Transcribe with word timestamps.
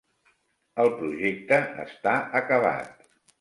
El 0.83 0.89
projecte 1.01 1.59
està 1.85 2.15
acabat. 2.41 3.07